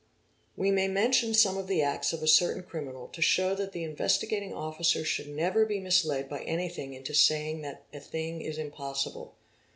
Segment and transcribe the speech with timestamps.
[0.57, 3.83] We may mention some of the acts of a certain criminal to show that the
[3.83, 9.35] Investigating Officer should never be misled by anything into saying that' a thing is "impossible".